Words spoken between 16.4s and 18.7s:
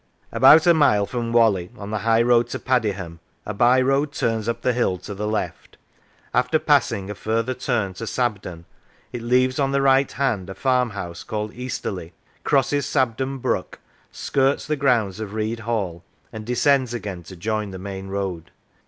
descends again to join the main road.